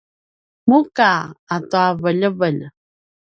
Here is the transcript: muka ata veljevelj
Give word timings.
muka 0.69 1.11
ata 1.55 1.83
veljevelj 2.01 2.59